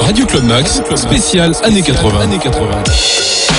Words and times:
Radio 0.00 0.26
Club 0.26 0.44
Max, 0.44 0.80
spécial 0.96 1.52
années 1.64 1.82
80. 1.82 2.20
Années 2.20 2.38
80. 2.38 3.53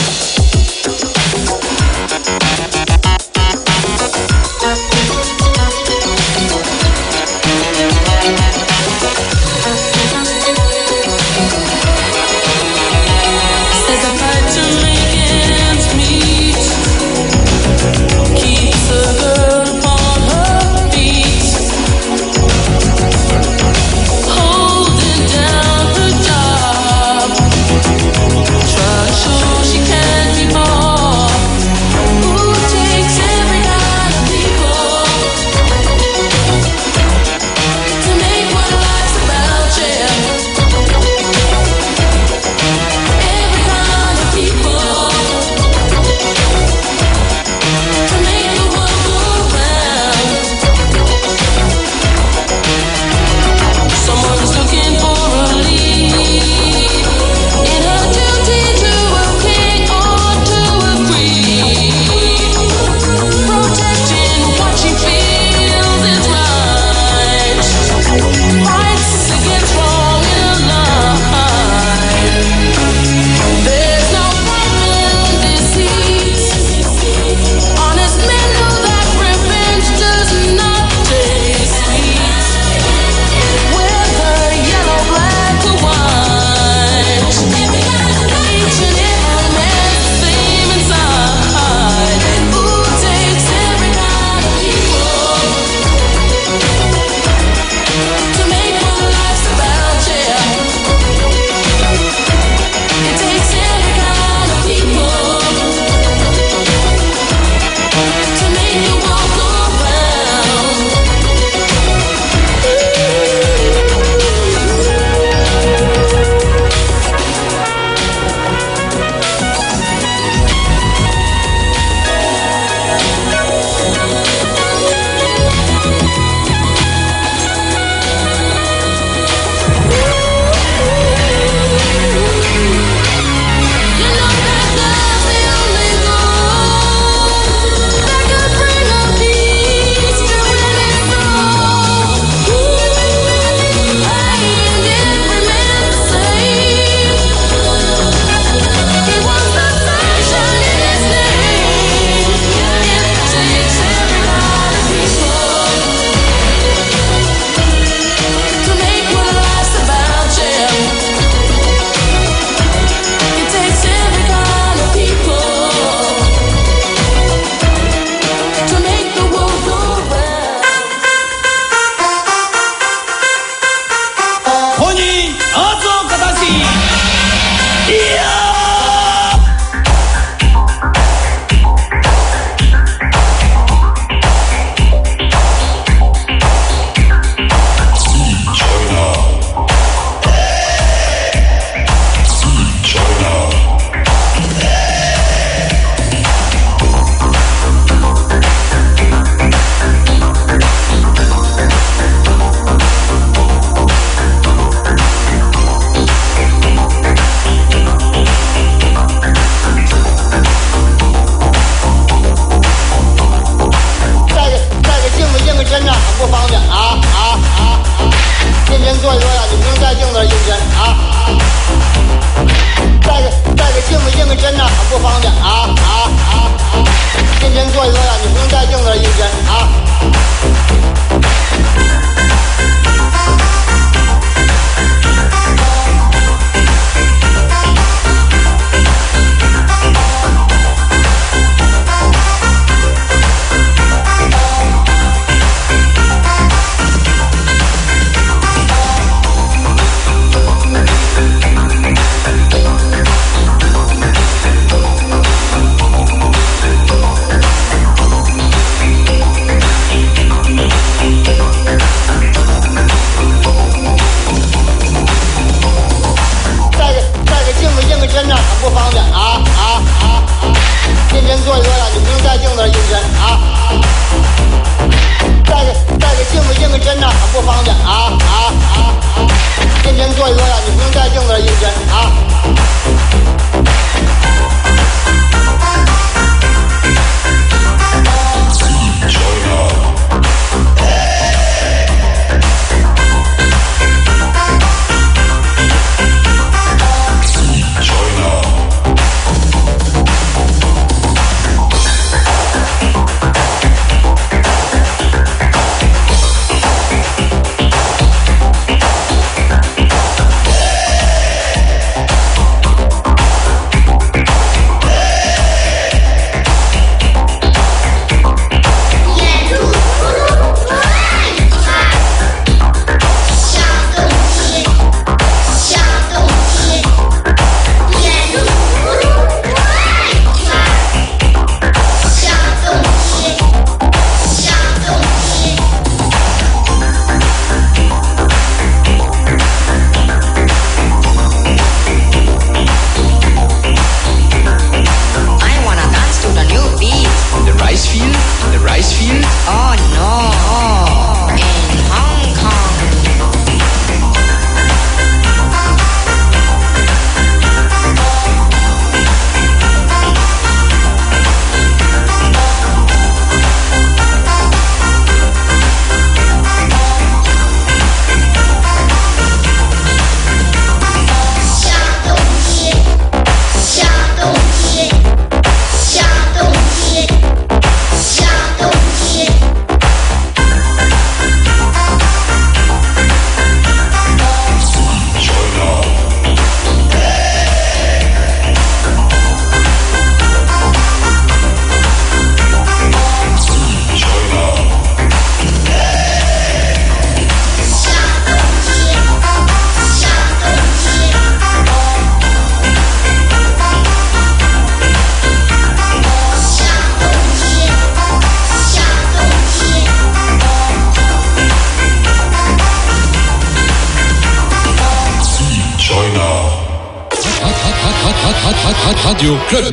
Radio 419.56 419.72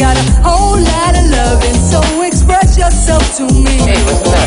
got 0.00 0.16
a 0.16 0.22
whole 0.40 0.80
lot 0.80 1.14
of 1.14 1.30
so 1.76 2.00
express 2.22 2.78
yourself 2.78 3.36
to 3.36 3.44
me. 3.52 3.76
Hey, 3.84 4.39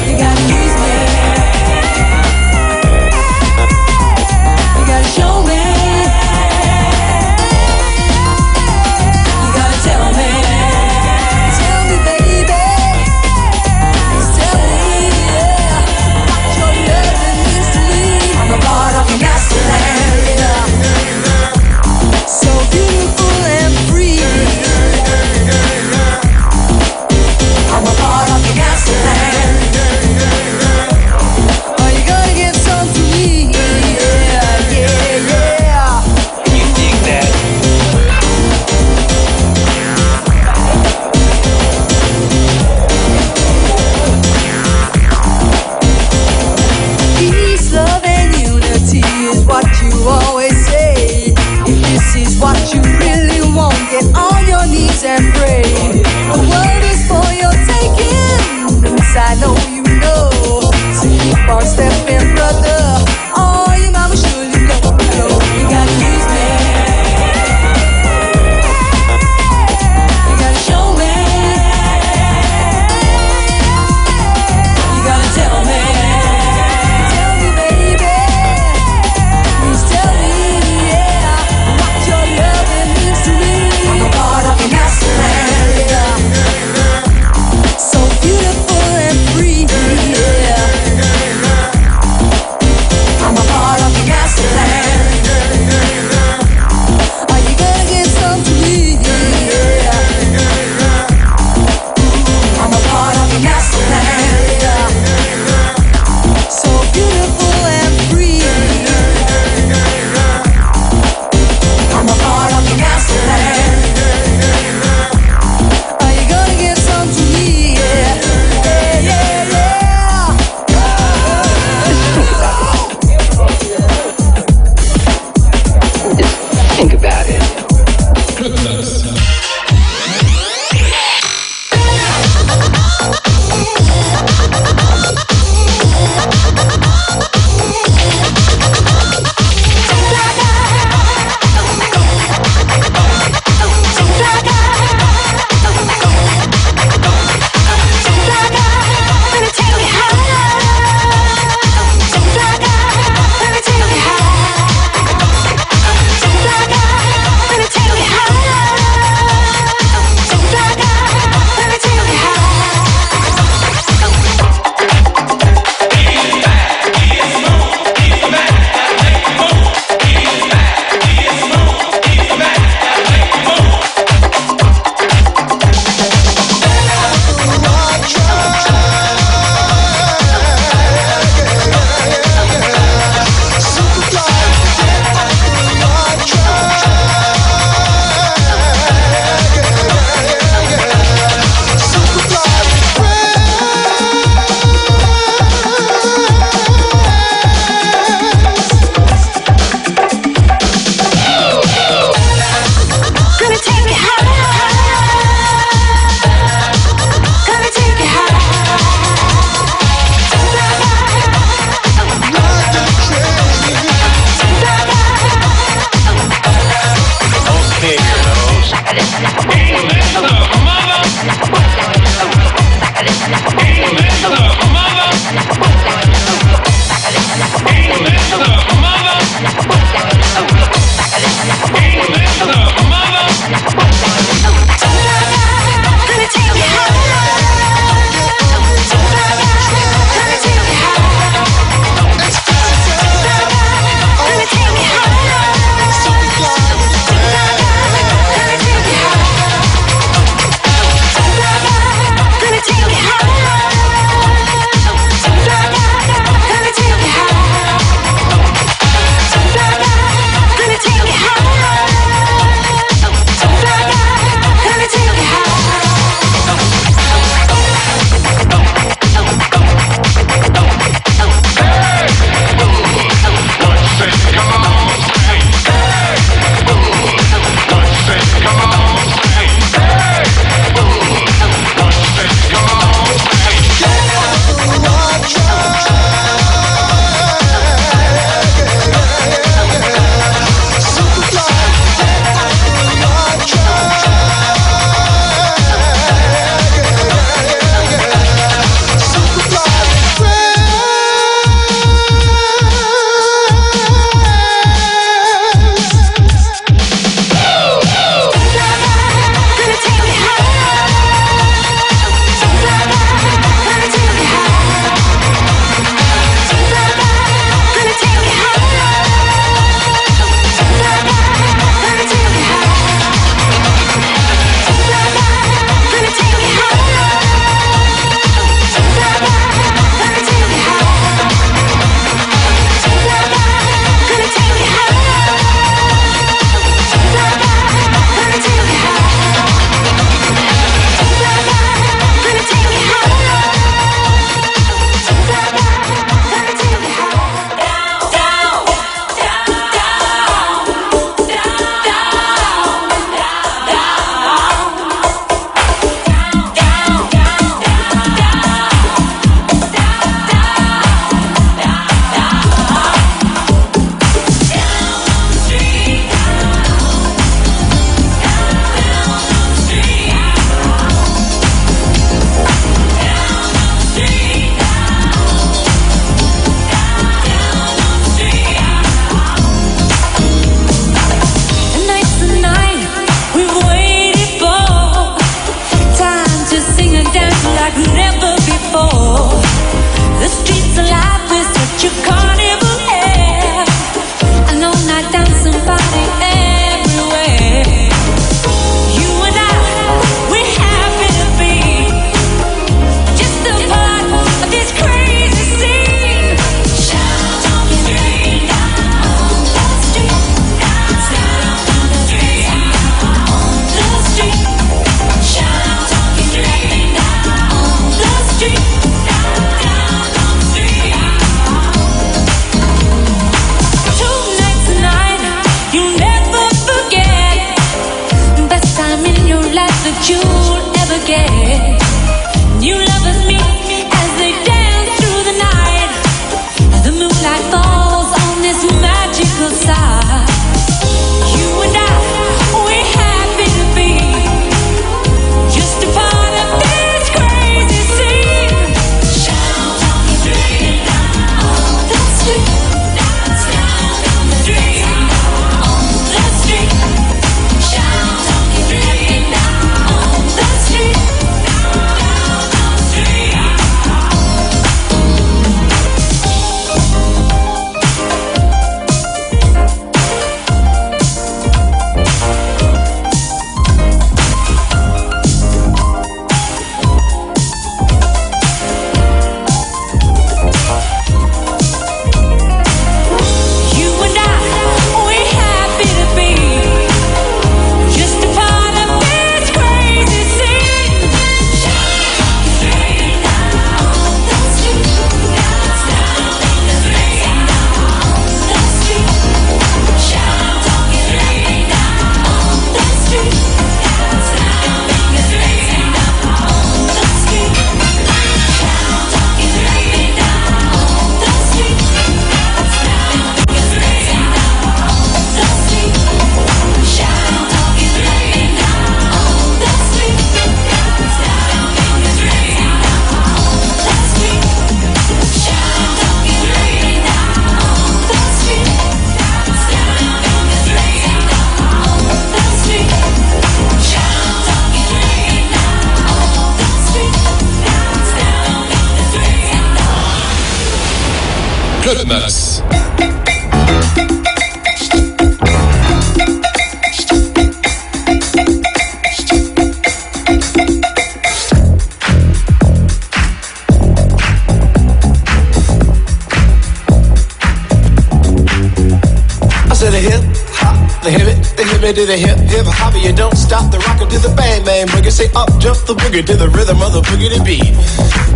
Say 565.14 565.30
up 565.36 565.46
jump 565.62 565.78
the 565.86 565.94
boogie 565.94 566.26
to 566.26 566.36
the 566.36 566.50
rhythm 566.50 566.82
of 566.82 566.92
the 566.94 567.02
boogie 567.02 567.30
to 567.30 567.44
beat. 567.46 567.70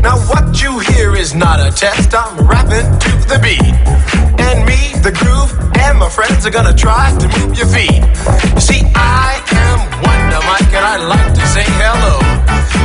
Now 0.05 0.21
what 0.29 0.61
you 0.61 0.77
hear 0.93 1.15
is 1.15 1.33
not 1.33 1.57
a 1.59 1.71
test. 1.73 2.13
I'm 2.13 2.37
rapping 2.45 2.85
to 2.85 3.11
the 3.25 3.41
beat, 3.41 3.73
and 4.37 4.61
me, 4.61 4.93
the 5.01 5.09
groove, 5.09 5.57
and 5.81 5.97
my 5.97 6.07
friends 6.07 6.45
are 6.45 6.53
gonna 6.53 6.77
try 6.77 7.17
to 7.17 7.27
move 7.39 7.57
your 7.57 7.65
feet. 7.65 7.97
You 8.53 8.61
see, 8.61 8.85
I 8.93 9.41
am 9.57 9.89
Wonder 10.05 10.37
Mike, 10.45 10.69
and 10.69 10.85
I 10.85 11.01
like 11.01 11.33
to 11.33 11.45
say 11.49 11.65
hello 11.81 12.21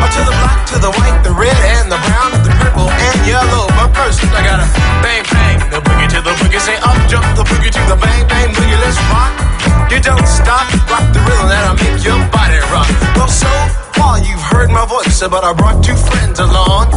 to 0.09 0.21
the 0.25 0.37
black, 0.41 0.65
to 0.73 0.77
the 0.81 0.93
white, 0.93 1.21
the 1.25 1.33
red, 1.37 1.57
and 1.77 1.93
the 1.93 2.01
brown, 2.09 2.33
the 2.45 2.53
purple, 2.65 2.89
and 2.89 3.17
yellow. 3.29 3.69
But 3.77 3.93
first, 3.93 4.25
I 4.33 4.41
gotta 4.41 4.69
bang 5.05 5.25
bang 5.29 5.61
the 5.69 5.85
boogie 5.85 6.09
to 6.17 6.21
the 6.25 6.33
boogie. 6.41 6.61
Say 6.65 6.77
up 6.81 6.97
jump 7.13 7.29
the 7.37 7.45
boogie 7.45 7.69
to 7.69 7.83
the 7.93 7.97
bang 8.01 8.25
bang 8.29 8.49
boogie. 8.57 8.81
Let's 8.81 8.97
rock. 9.13 9.72
You 9.93 10.01
don't 10.01 10.27
stop, 10.27 10.73
rock 10.89 11.13
the 11.13 11.21
rhythm 11.21 11.49
that'll 11.53 11.77
make 11.77 12.03
your 12.03 12.17
body 12.33 12.57
rock. 12.73 12.89
Well, 13.15 13.29
so 13.29 13.53
far 13.93 14.19
you've 14.25 14.41
heard 14.41 14.71
my 14.71 14.87
voice, 14.87 15.21
but 15.21 15.45
I 15.45 15.53
brought 15.53 15.85
two 15.85 15.95
friends 15.95 16.39
along. 16.41 16.89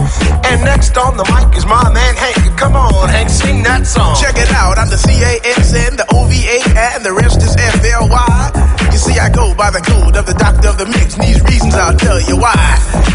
And 0.48 0.64
next 0.64 0.96
on 0.98 1.18
the 1.18 1.26
mic 1.28 1.58
is 1.58 1.66
my 1.66 1.92
man 1.92 2.16
Hank. 2.16 2.58
Come 2.58 2.78
on, 2.78 3.10
Hank, 3.10 3.30
sing 3.30 3.64
that 3.64 3.86
song. 3.86 4.16
Check 4.16 4.38
it 4.38 4.50
out, 4.52 4.78
I'm 4.78 4.90
the 4.90 4.98
C-A-S-N, 4.98 5.98
the 5.98 6.08
O-V-A, 6.16 6.64
and 6.96 7.04
the 7.04 7.12
rest 7.12 7.44
is 7.44 7.54
F-L-Y. 7.58 8.65
You 8.96 9.12
see, 9.12 9.20
I 9.20 9.28
go 9.28 9.52
by 9.60 9.76
the 9.76 9.84
code 9.84 10.16
of 10.16 10.24
the 10.24 10.32
doctor 10.40 10.72
of 10.72 10.80
the 10.80 10.88
mix, 10.88 11.20
and 11.20 11.28
these 11.28 11.44
reasons 11.44 11.76
I'll 11.76 12.00
tell 12.00 12.16
you 12.16 12.40
why. 12.40 12.56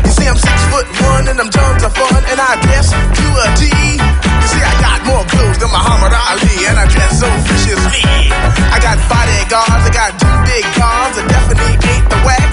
You 0.05 0.13
see, 0.13 0.29
I'm 0.29 0.37
six 0.37 0.53
foot 0.69 0.85
one, 1.09 1.25
and 1.25 1.41
I'm 1.41 1.49
tons 1.49 1.81
of 1.81 1.97
fun, 1.97 2.21
and 2.29 2.37
I 2.37 2.61
dress 2.61 2.93
to 2.93 3.27
a 3.41 3.47
T. 3.57 3.65
You 3.65 4.49
see, 4.53 4.61
I 4.61 4.77
got 4.77 5.01
more 5.09 5.25
clothes 5.25 5.57
than 5.57 5.73
Muhammad 5.73 6.13
Ali, 6.13 6.69
and 6.69 6.77
I 6.77 6.85
dress 6.85 7.25
so 7.25 7.29
viciously. 7.49 8.05
I 8.29 8.77
got 8.77 9.01
bodyguards, 9.09 9.89
I 9.89 9.93
got 9.97 10.21
two 10.21 10.37
big 10.45 10.69
cars, 10.77 11.17
I 11.17 11.25
definitely 11.25 11.73
ain't 11.73 12.07
the 12.13 12.21
whack. 12.29 12.51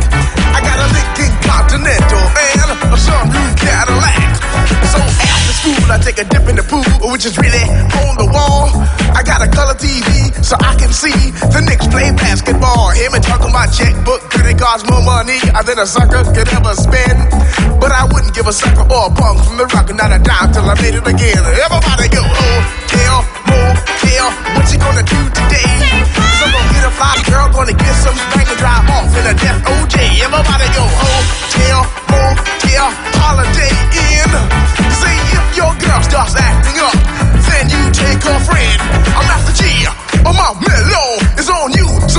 I 0.56 0.64
got 0.64 0.80
a 0.80 0.88
Lincoln 0.88 1.34
Continental 1.44 2.24
and 2.32 2.80
a 2.80 2.96
sunroof 2.96 3.52
Cadillac. 3.60 3.87
I 5.92 6.00
take 6.00 6.20
a 6.20 6.26
dip 6.26 6.48
in 6.48 6.56
the 6.56 6.64
pool, 6.64 6.84
which 7.12 7.26
is 7.26 7.38
really 7.38 7.64
on 8.08 8.16
the 8.16 8.28
wall. 8.32 8.72
I 9.12 9.24
got 9.24 9.44
a 9.44 9.50
color 9.52 9.76
TV 9.76 10.32
so 10.44 10.56
I 10.60 10.76
can 10.80 10.92
see 10.94 11.16
the 11.52 11.60
Knicks 11.60 11.88
play 11.88 12.12
basketball. 12.16 12.92
Him 12.92 13.14
and 13.14 13.24
talking 13.24 13.52
my 13.52 13.68
checkbook, 13.68 14.22
credit 14.32 14.60
costs 14.60 14.88
more 14.90 15.04
money 15.04 15.40
than 15.44 15.80
a 15.80 15.88
sucker 15.88 16.24
could 16.32 16.48
ever 16.56 16.76
spend. 16.76 17.20
But 17.80 17.92
I 17.92 18.08
wouldn't 18.08 18.34
give 18.34 18.48
a 18.48 18.54
sucker 18.54 18.88
or 18.88 19.08
a 19.08 19.12
punk 19.12 19.44
from 19.44 19.58
the 19.58 19.68
rock, 19.76 19.92
not 19.96 20.16
a 20.16 20.20
dime 20.20 20.54
till 20.54 20.64
I 20.64 20.76
made 20.80 20.96
it 20.96 21.08
again. 21.08 21.44
Everybody 21.44 22.08
go, 22.10 22.24
oh, 22.24 23.47
tell, 23.48 23.74
motel, 23.74 24.28
what 24.56 24.66
you 24.72 24.80
gonna 24.80 25.04
do 25.04 25.20
today? 25.32 25.72
Some 26.40 26.52
gonna 26.52 26.74
get 26.74 26.84
a 26.86 26.92
fly 26.92 27.16
girl, 27.28 27.48
gonna 27.50 27.74
get 27.74 27.96
some 27.96 28.16
spank 28.16 28.50
and 28.50 28.60
drive 28.60 28.86
off 28.90 29.12
in 29.16 29.26
a 29.26 29.36
death 29.36 29.60
OJ. 29.64 29.96
Everybody 30.22 30.68
go, 30.76 30.86
tell, 31.56 31.82
motel, 32.12 32.88
Holiday 33.20 33.74
Inn. 33.96 34.32
See 35.00 35.20
if 35.36 35.46
your 35.56 35.74
girl 35.80 36.02
starts 36.04 36.36
acting 36.36 36.78
up, 36.84 36.98
then 37.48 37.70
you 37.72 37.82
take 37.92 38.22
her 38.24 38.40
friend. 38.44 38.80
I'm 39.16 39.28
after 39.32 39.54
G. 39.56 39.64
Oh 40.26 40.34
my 40.34 40.52
mellow 40.68 41.07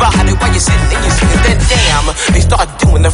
body 0.00 0.32
while 0.40 0.50
you're 0.50 0.64
sitting 0.64 0.88
and 0.88 1.04
you're 1.04 1.12
singing. 1.12 1.42
Then 1.44 1.58
damn, 1.68 1.99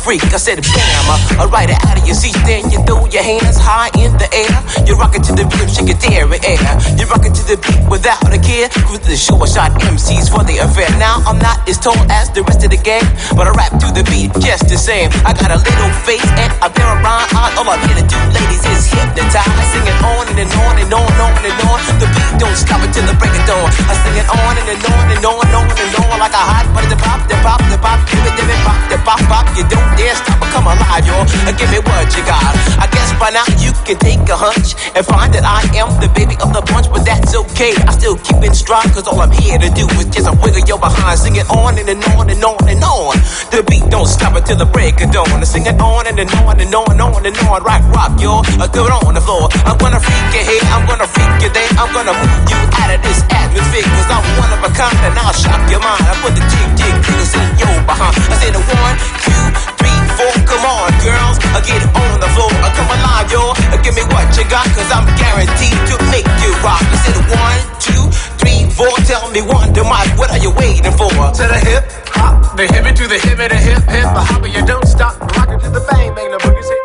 freak. 0.07 0.23
I 0.31 0.39
said 0.39 0.63
bam, 0.63 1.43
alright 1.43 1.67
out 1.67 1.99
of 1.99 2.07
your 2.07 2.15
seat. 2.15 2.39
Then 2.47 2.71
you 2.71 2.79
throw 2.87 3.11
your 3.11 3.27
hands 3.27 3.59
high 3.59 3.91
in 3.99 4.15
the 4.23 4.31
air. 4.31 4.55
You're 4.87 4.95
rocking 4.95 5.27
to 5.27 5.35
the 5.35 5.43
rhythm, 5.51 5.67
shake 5.67 5.91
it 5.91 5.99
there 5.99 6.31
in 6.31 6.39
air. 6.47 6.73
You're 6.95 7.11
rocking 7.11 7.35
to 7.35 7.43
the 7.43 7.59
beat 7.59 7.83
without 7.91 8.23
a 8.31 8.39
care. 8.39 8.71
Cruise 8.87 9.03
the 9.03 9.19
short 9.19 9.51
shot 9.51 9.75
MCs 9.83 10.31
for 10.31 10.47
the 10.47 10.63
affair. 10.63 10.87
Now 11.03 11.27
I'm 11.27 11.43
not 11.43 11.59
as 11.67 11.83
tall 11.83 11.99
as 12.07 12.31
the 12.31 12.47
rest 12.47 12.63
of 12.63 12.71
the 12.71 12.79
gang, 12.79 13.03
but 13.35 13.51
I 13.51 13.53
rap 13.59 13.75
to 13.83 13.91
the 13.91 14.07
beat 14.07 14.31
just 14.39 14.71
the 14.71 14.79
same. 14.79 15.11
I 15.27 15.35
got 15.35 15.51
a 15.51 15.59
little 15.59 15.91
face 16.07 16.23
and 16.39 16.55
a 16.63 16.71
pair 16.71 16.87
of 16.87 17.03
rhyme 17.03 17.27
eyes. 17.35 17.59
All 17.59 17.67
I'm 17.67 17.83
here 17.91 17.99
to 17.99 18.07
do, 18.07 18.19
ladies, 18.31 18.63
is 18.63 18.87
hypnotize. 18.87 19.67
Singing 19.75 19.99
on 20.07 20.31
and, 20.31 20.39
and 20.39 20.53
on 20.55 20.75
and 20.79 20.93
on 20.95 21.03
and 21.03 21.19
on 21.19 21.35
and 21.43 21.59
on. 21.67 21.79
The 21.99 22.07
beat 22.15 22.33
don't 22.39 22.55
stop 22.55 22.79
until 22.79 23.03
the 23.11 23.17
break 23.19 23.35
of 23.35 23.43
dawn. 23.51 23.67
I 23.91 23.99
sing 24.07 24.15
it 24.23 24.29
on 24.31 24.55
and, 24.55 24.71
and 24.71 24.87
on 24.87 25.07
and 25.11 25.25
on 25.27 25.43
and 25.43 25.55
on 25.59 25.67
and 25.67 25.95
on 25.99 26.15
like 26.23 26.31
a 26.31 26.45
hot 26.47 26.71
butter. 26.71 26.95
Pop, 26.95 27.27
the 27.27 27.35
pop, 27.43 27.59
the 27.67 27.79
pop, 27.83 27.99
give 28.07 28.23
it, 28.23 28.35
give 28.39 28.47
it, 28.47 28.61
pop, 28.63 28.79
the 28.87 28.99
pop, 29.03 29.21
pop. 29.27 29.47
You 29.59 29.67
don't 29.67 29.96
dare 29.97 30.15
stop 30.15 30.39
or 30.41 30.49
come 30.53 30.69
alive, 30.69 31.05
y'all. 31.09 31.25
Uh, 31.49 31.53
give 31.57 31.71
me 31.73 31.81
what 31.81 32.07
you 32.15 32.23
got. 32.29 32.55
I 32.79 32.87
guess 32.93 33.11
by 33.19 33.33
now 33.33 33.45
you 33.59 33.73
can 33.89 33.97
take 33.99 34.23
a 34.29 34.37
hunch 34.37 34.77
and 34.95 35.03
find 35.05 35.33
that 35.35 35.43
I 35.43 35.65
am 35.75 35.89
the 35.99 36.13
baby 36.13 36.37
of 36.45 36.53
the 36.53 36.63
bunch, 36.71 36.93
but 36.93 37.03
that's 37.03 37.35
okay. 37.35 37.73
I 37.89 37.91
still 37.97 38.17
keep 38.21 38.45
it 38.45 38.55
strong, 38.55 38.85
cause 38.93 39.09
all 39.09 39.21
I'm 39.21 39.33
here 39.33 39.59
to 39.59 39.71
do 39.73 39.89
is 39.99 40.07
just 40.13 40.29
a 40.29 40.35
wiggle 40.45 40.63
your 40.69 40.79
behind. 40.79 41.19
Sing 41.19 41.37
it 41.37 41.49
on 41.51 41.81
and, 41.81 41.89
and 41.89 42.05
on 42.15 42.29
and 42.31 42.43
on 42.45 42.63
and 42.69 42.83
on. 42.85 43.17
The 43.51 43.65
beat 43.67 43.89
don't 43.89 44.07
stop 44.07 44.37
until 44.37 44.61
the 44.61 44.69
break 44.69 45.01
of 45.01 45.11
dawn. 45.11 45.33
I 45.33 45.45
sing 45.49 45.67
it 45.67 45.81
on 45.81 46.07
and, 46.07 46.19
and 46.21 46.31
on 46.45 46.61
and 46.61 46.71
on 46.75 46.93
and 46.93 47.01
on 47.01 47.25
and 47.25 47.37
on. 47.49 47.65
Rock, 47.65 47.83
rock, 47.91 48.13
y'all. 48.21 48.45
I 48.61 48.69
do 48.69 48.85
it 48.85 48.93
on 48.93 49.17
the 49.17 49.25
floor. 49.25 49.49
I'm 49.65 49.81
gonna 49.81 50.01
freak 50.01 50.29
your 50.37 50.45
head, 50.45 50.63
I'm 50.71 50.85
gonna 50.87 51.09
freak 51.09 51.33
your 51.41 51.53
day. 51.57 51.67
I'm 51.81 51.91
gonna 51.97 52.13
move 52.13 52.45
you 52.53 52.61
out 52.77 52.93
of 52.93 53.01
this 53.01 53.25
atmosphere, 53.33 53.87
cause 53.89 54.11
I'm 54.13 54.25
one 54.37 54.53
of 54.53 54.61
a 54.61 54.71
kind 54.77 54.99
and 55.09 55.17
I'll 55.19 55.33
shock 55.33 55.63
your 55.73 55.81
mind. 55.81 56.05
I 56.05 56.15
put 56.21 56.37
the 56.37 56.45
jig, 56.53 56.69
jig, 56.77 56.95
jiggles 57.07 57.33
in 57.35 57.49
your 57.59 57.77
behind. 57.87 58.15
I 58.29 58.35
say 58.41 58.51
the 58.51 58.61
one, 58.61 58.97
two, 59.25 59.45
three, 59.79 59.86
Come 60.17 60.65
on, 60.65 60.89
girls. 61.05 61.37
I 61.53 61.61
get 61.61 61.85
on 61.93 62.21
the 62.21 62.31
floor. 62.33 62.49
I 62.65 62.73
come 62.73 62.89
alive, 62.89 63.29
y'all. 63.29 63.53
Give 63.85 63.95
me 63.95 64.03
what 64.09 64.25
you 64.33 64.49
got, 64.49 64.65
cause 64.73 64.91
I'm 64.91 65.05
guaranteed 65.21 65.77
to 65.93 65.97
make 66.09 66.25
you 66.41 66.51
rock. 66.65 66.81
I 66.81 66.97
said 67.05 67.21
one, 67.37 67.61
two, 67.79 68.03
three, 68.41 68.65
four. 68.73 68.89
Tell 69.05 69.29
me 69.31 69.43
one, 69.43 69.73
the 69.77 69.85
what 70.17 70.31
are 70.31 70.39
you 70.39 70.51
waiting 70.57 70.93
for? 70.97 71.13
To 71.13 71.45
the 71.45 71.61
hip, 71.69 71.85
hop, 72.17 72.57
the 72.57 72.65
hippie 72.65 72.97
to 72.97 73.07
the 73.07 73.19
hip, 73.21 73.37
the 73.37 73.61
hip, 73.61 73.85
hip, 73.93 74.09
the 74.17 74.25
hopper. 74.25 74.49
You 74.49 74.65
don't 74.65 74.87
stop, 74.89 75.21
rockin' 75.21 75.61
to 75.61 75.69
the 75.69 75.81
bang, 75.91 76.15
bang, 76.15 76.31
the 76.31 76.39
boogie 76.39 76.65
say 76.65 76.81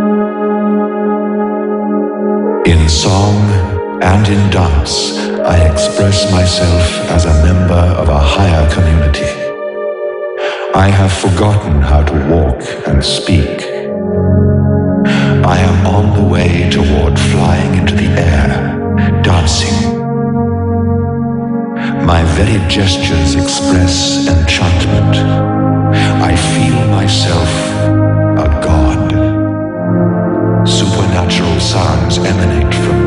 up. 0.00 0.05
In 2.66 2.88
song 2.88 3.48
and 4.02 4.26
in 4.26 4.50
dance, 4.50 5.16
I 5.38 5.70
express 5.70 6.32
myself 6.32 6.82
as 7.12 7.24
a 7.24 7.44
member 7.44 7.74
of 7.74 8.08
a 8.08 8.18
higher 8.18 8.68
community. 8.74 9.30
I 10.74 10.88
have 10.88 11.12
forgotten 11.12 11.80
how 11.80 12.02
to 12.02 12.14
walk 12.28 12.60
and 12.88 13.04
speak. 13.04 13.62
I 15.46 15.58
am 15.60 15.86
on 15.86 16.18
the 16.18 16.28
way 16.28 16.68
toward 16.68 17.16
flying 17.16 17.76
into 17.76 17.94
the 17.94 18.10
air, 18.18 19.22
dancing. 19.22 19.78
My 22.04 22.24
very 22.34 22.58
gestures 22.68 23.36
express 23.36 24.26
enchantment. 24.26 25.14
I 26.20 26.34
feel 26.34 26.84
myself 26.88 27.65
emanate 32.26 32.74
from 32.74 33.05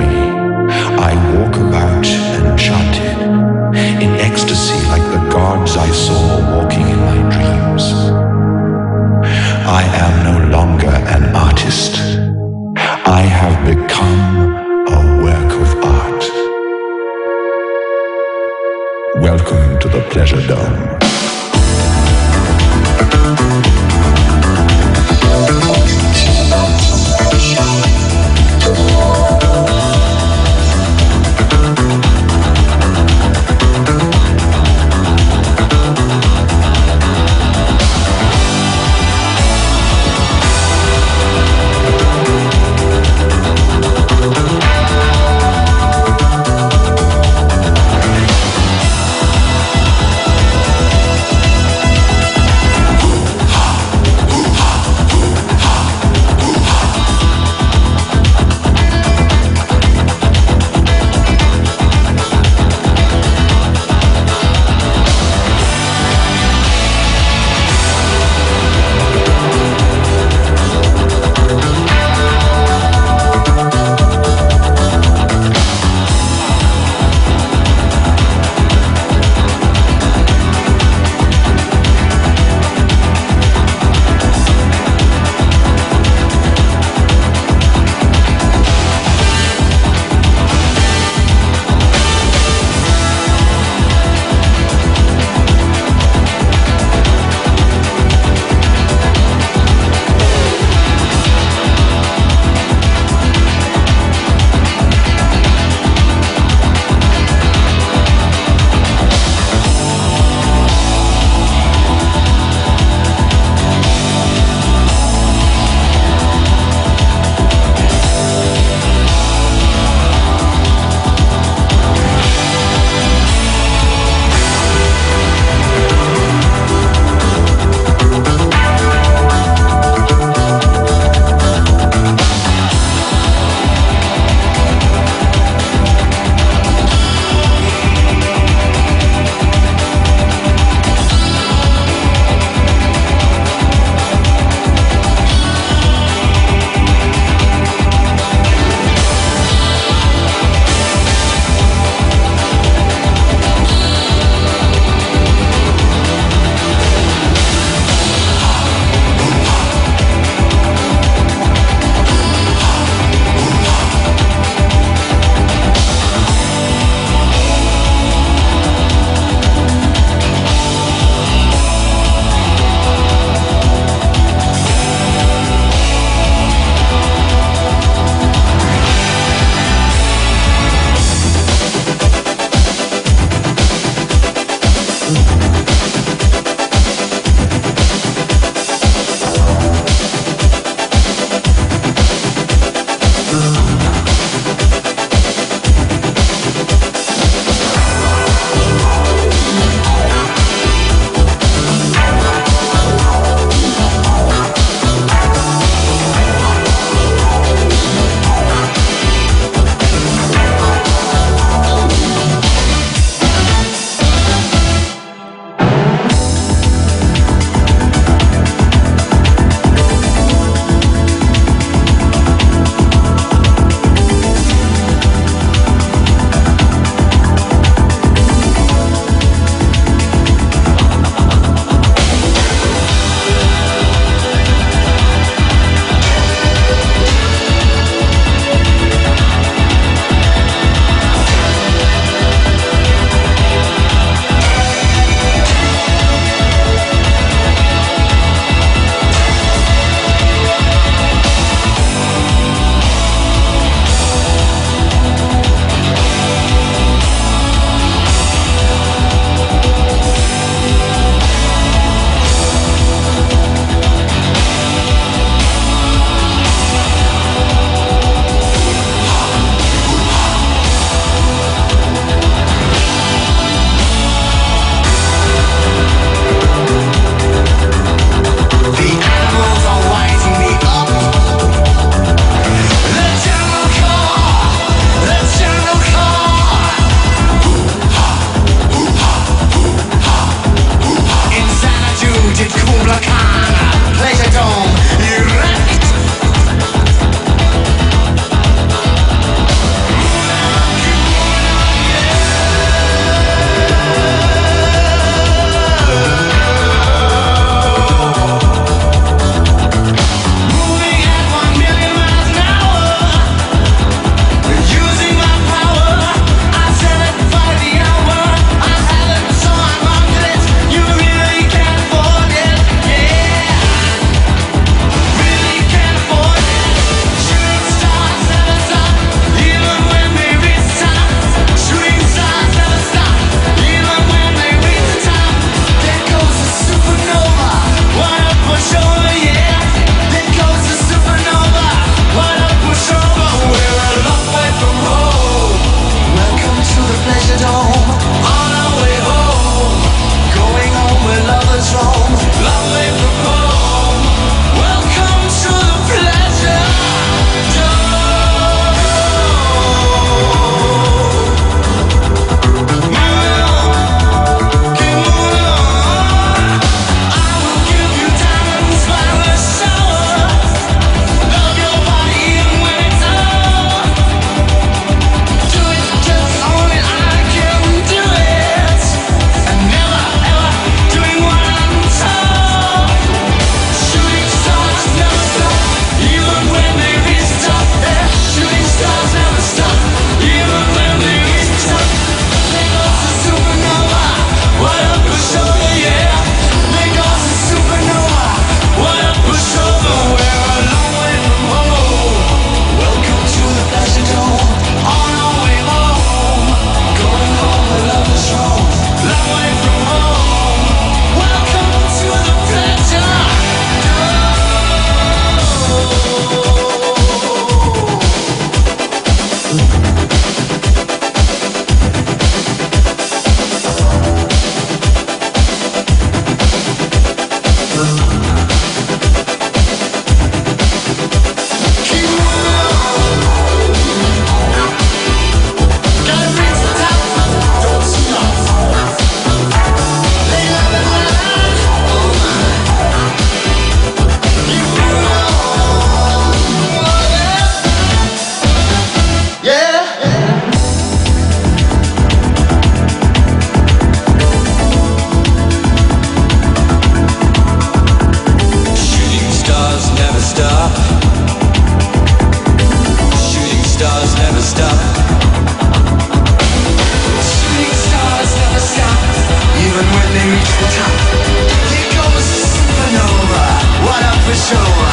supernova, 472.20 473.44
what 473.86 474.04
up 474.04 474.20
for 474.26 474.36
sure? 474.36 474.89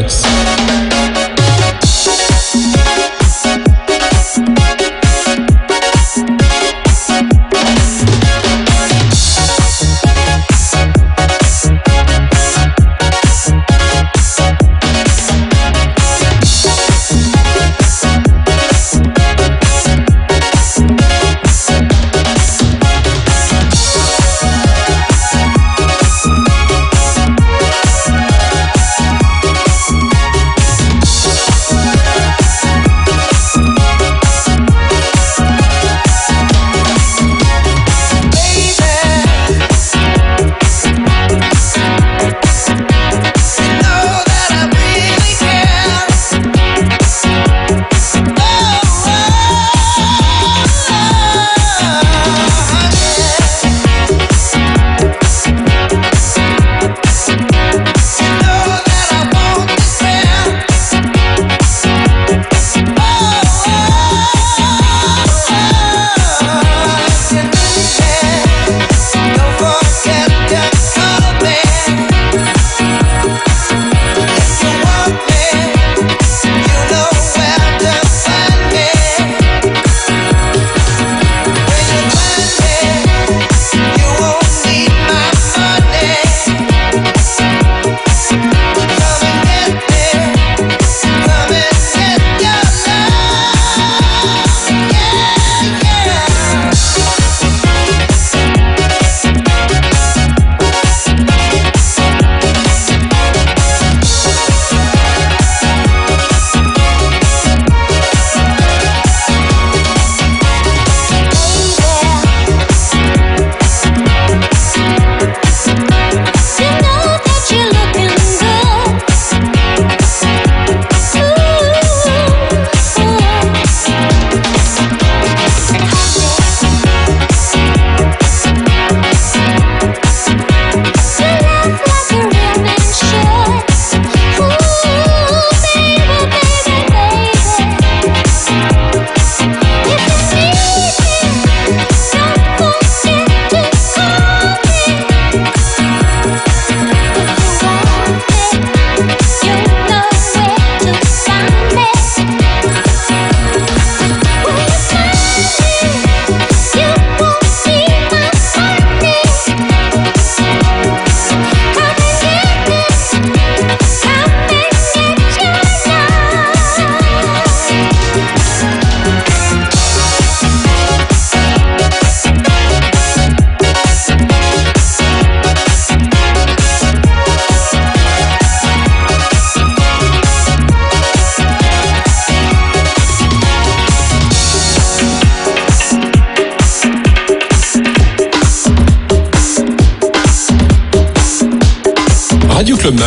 Bucks. 0.00 0.27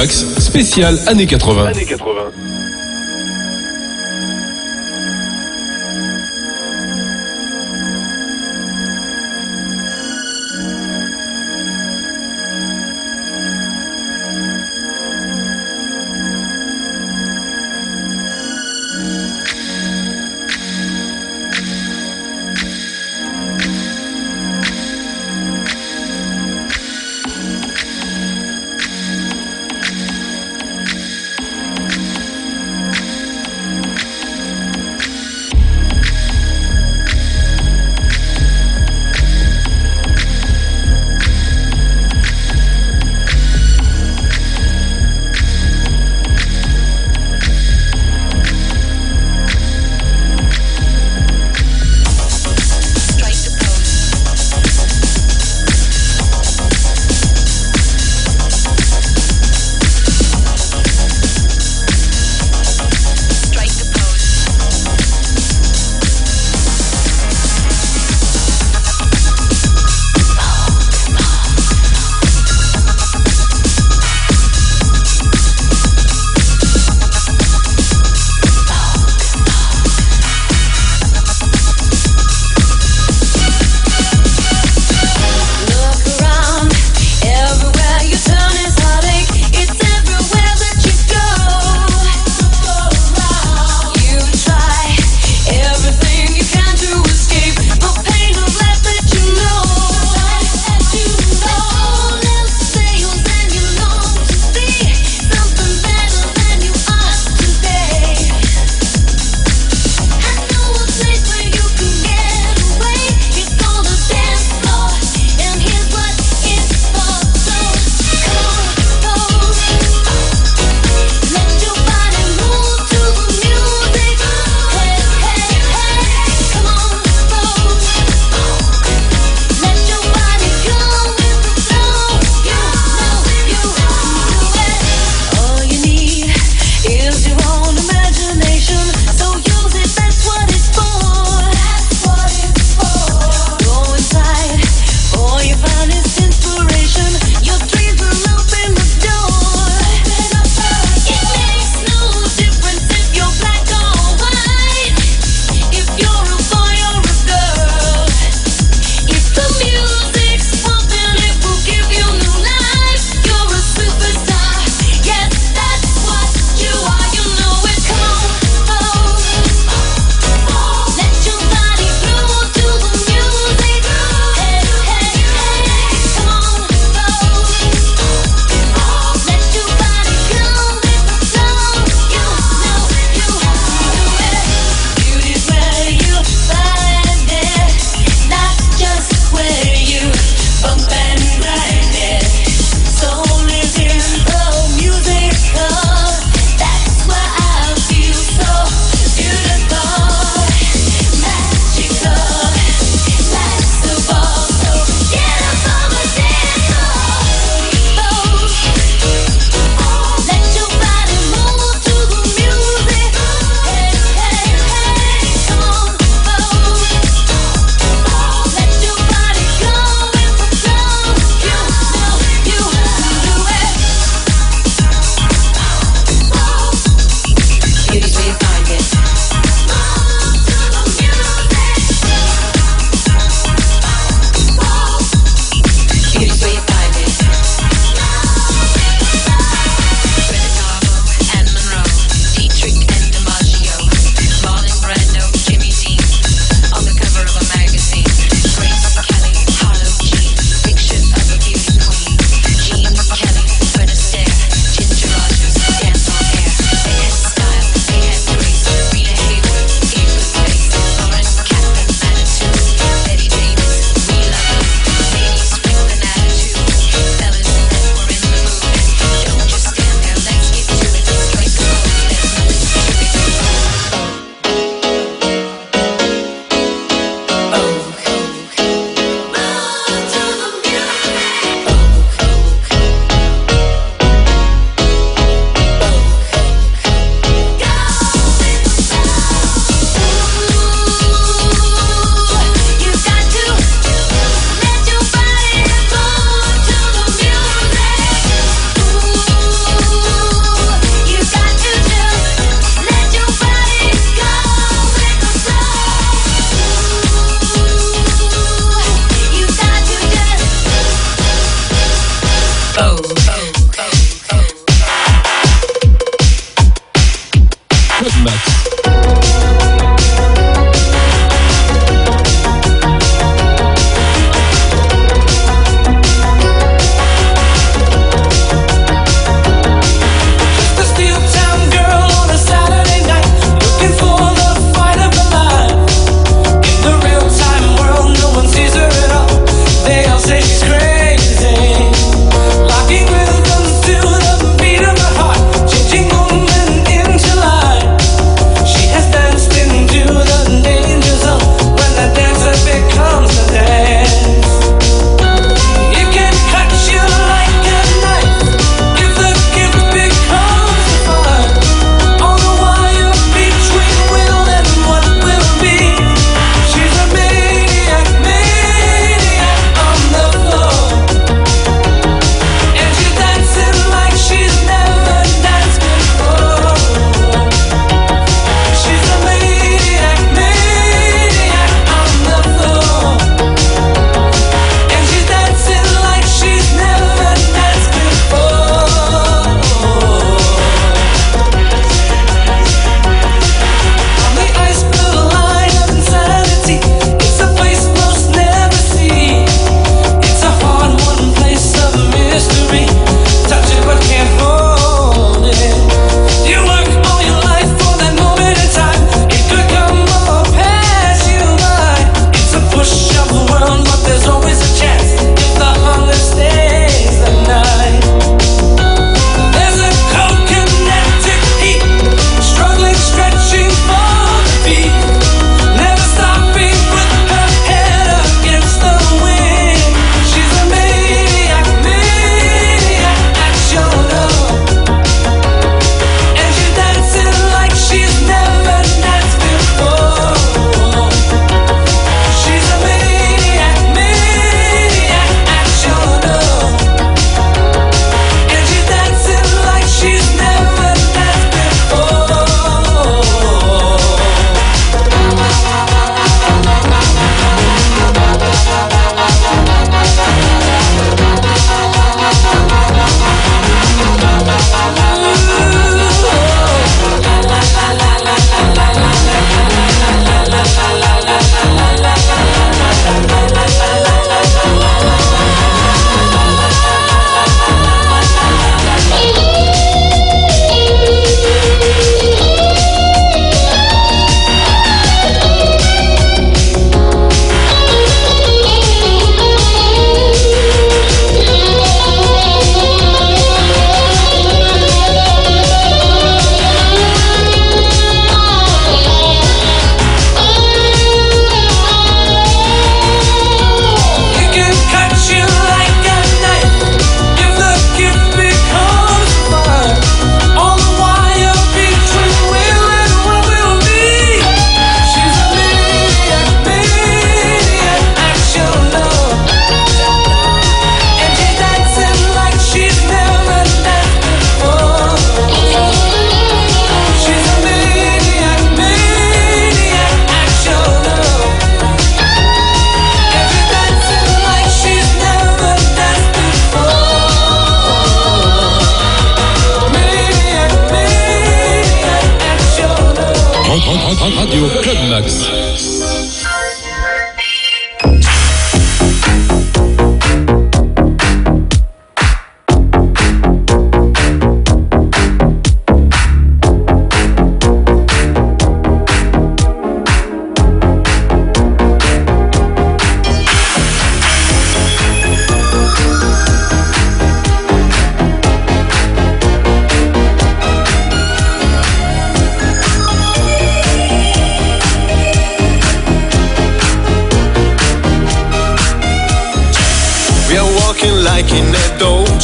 Spécial 0.09 0.97
années 1.05 1.27
Années 1.67 1.85
80. 1.85 2.20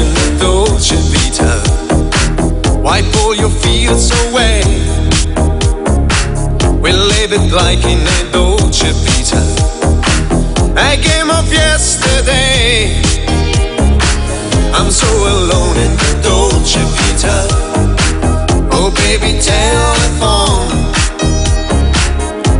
in 0.00 0.08
the 0.14 0.36
Dolce 0.40 0.96
Vita. 1.12 1.52
Wipe 2.82 3.04
all 3.16 3.34
your 3.34 3.50
away. 4.26 4.62
We 6.80 6.92
live 6.92 7.32
it 7.32 7.52
like 7.52 7.84
in 7.84 8.02
Dolce 8.32 8.92
Vita. 8.92 9.42
Yesterday. 11.50 13.00
I'm 14.74 14.90
so 14.90 15.06
alone 15.06 15.76
in 15.76 15.92
the 16.02 16.20
Dolce 16.22 16.80
Vita. 16.96 17.36
Oh, 18.72 18.90
baby, 18.90 19.38
telephone. 19.40 20.68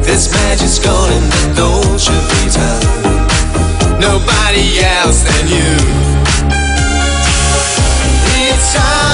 This 0.03 0.33
magic's 0.33 0.79
gone 0.79 1.13
in 1.13 1.25
the 1.29 1.55
Dolce 1.57 2.13
Vita. 2.31 2.71
Nobody 3.99 4.81
else 4.81 5.23
than 5.23 5.49
you. 5.49 6.08
It's 8.71 9.08